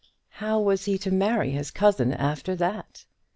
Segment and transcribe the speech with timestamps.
[0.31, 3.05] How was he to marry his cousin after that?